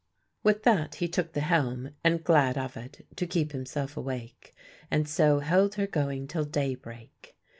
[0.41, 4.55] With that he took the helm, and glad of it, to keep himself awake;
[4.89, 7.37] and so held her going till daybreak.